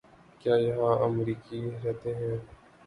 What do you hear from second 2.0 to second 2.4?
ہیں؟